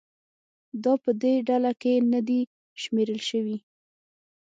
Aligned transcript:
دا 0.83 0.93
په 1.03 1.11
دې 1.21 1.33
ډله 1.47 1.71
کې 1.81 1.93
نه 2.11 2.19
دي 2.27 2.39
شمېرل 2.81 3.19
شوي. 3.29 3.57